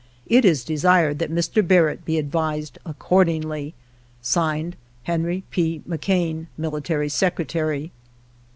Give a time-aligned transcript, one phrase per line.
[0.25, 1.61] It is desired that Mr.
[1.67, 3.75] Barrett be advised accordingly.
[4.19, 5.83] (Signed) Henry P.
[5.87, 7.91] McCain, Military Secretary.